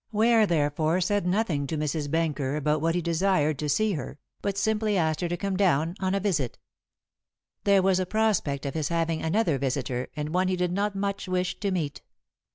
Ware 0.11 0.47
therefore 0.47 0.99
said 0.99 1.27
nothing 1.27 1.67
to 1.67 1.77
Mrs. 1.77 2.09
Benker 2.09 2.55
about 2.55 2.81
what 2.81 2.95
he 2.95 3.03
desired 3.03 3.59
to 3.59 3.69
see 3.69 3.93
her, 3.93 4.17
but 4.41 4.57
simply 4.57 4.97
asked 4.97 5.21
her 5.21 5.29
to 5.29 5.37
come 5.37 5.55
down 5.55 5.93
on 5.99 6.15
a 6.15 6.19
visit. 6.19 6.57
There 7.65 7.83
was 7.83 7.99
a 7.99 8.07
prospect 8.07 8.65
of 8.65 8.73
his 8.73 8.87
having 8.89 9.21
another 9.21 9.59
visitor, 9.59 10.09
and 10.15 10.29
one 10.33 10.47
he 10.47 10.55
did 10.55 10.71
not 10.71 10.95
much 10.95 11.27
wish 11.27 11.59
to 11.59 11.69
meet. 11.69 12.01